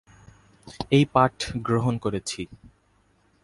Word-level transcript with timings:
এই 0.91 1.05
পাঠ 1.13 1.35
করেছি 1.65 1.95
গ্রহণ। 1.97 2.41